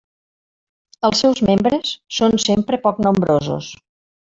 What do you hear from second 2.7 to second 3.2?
poc